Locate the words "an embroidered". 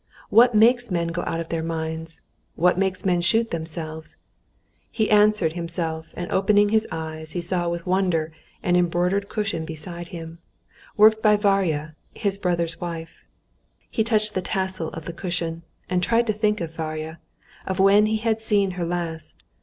8.63-9.29